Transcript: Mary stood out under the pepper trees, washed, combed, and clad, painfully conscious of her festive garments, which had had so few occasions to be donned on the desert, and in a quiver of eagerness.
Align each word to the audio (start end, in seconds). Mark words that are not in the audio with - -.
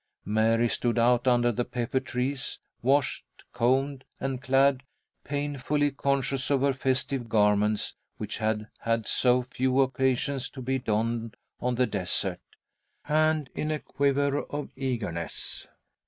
Mary 0.25 0.67
stood 0.67 0.97
out 0.97 1.27
under 1.27 1.51
the 1.51 1.63
pepper 1.63 1.99
trees, 1.99 2.57
washed, 2.81 3.23
combed, 3.53 4.03
and 4.19 4.41
clad, 4.41 4.81
painfully 5.23 5.91
conscious 5.91 6.49
of 6.49 6.61
her 6.61 6.73
festive 6.73 7.29
garments, 7.29 7.93
which 8.17 8.39
had 8.39 8.67
had 8.79 9.05
so 9.07 9.43
few 9.43 9.79
occasions 9.79 10.49
to 10.49 10.59
be 10.59 10.79
donned 10.79 11.37
on 11.59 11.75
the 11.75 11.85
desert, 11.85 12.41
and 13.07 13.51
in 13.53 13.69
a 13.69 13.77
quiver 13.77 14.41
of 14.45 14.71
eagerness. 14.75 15.67